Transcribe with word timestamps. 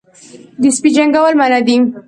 د 0.61 0.63
سپي 0.75 0.89
جنګول 0.95 1.33
منع 1.39 1.59
دي 1.67 1.75